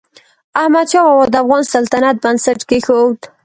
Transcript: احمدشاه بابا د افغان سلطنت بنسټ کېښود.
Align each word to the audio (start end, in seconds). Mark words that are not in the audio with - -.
احمدشاه 0.61 1.05
بابا 1.07 1.25
د 1.33 1.35
افغان 1.41 1.63
سلطنت 1.73 2.15
بنسټ 2.23 2.59
کېښود. 2.69 3.19